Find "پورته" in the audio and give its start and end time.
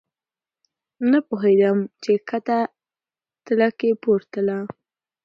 4.03-4.57